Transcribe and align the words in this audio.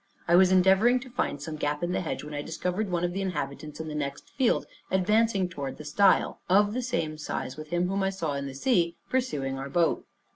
I 0.27 0.35
was 0.35 0.51
endeavoring 0.51 0.99
to 1.01 1.11
find 1.11 1.39
some 1.39 1.57
gap 1.57 1.83
in 1.83 1.91
the 1.91 2.01
hedge, 2.01 2.23
when 2.23 2.33
I 2.33 2.41
discovered 2.41 2.89
one 2.89 3.03
of 3.03 3.13
the 3.13 3.21
inhabitants 3.21 3.79
in 3.79 3.87
the 3.87 3.93
next 3.93 4.31
field, 4.31 4.65
advancing 4.89 5.47
toward 5.47 5.77
the 5.77 5.85
stile, 5.85 6.39
of 6.49 6.73
the 6.73 6.81
same 6.81 7.19
size 7.19 7.55
with 7.55 7.67
him 7.67 7.87
whom 7.87 8.01
I 8.01 8.09
saw 8.09 8.33
in 8.33 8.47
the 8.47 8.55
sea 8.55 8.95
pursuing 9.11 9.59
our 9.59 9.69
boat. 9.69 10.07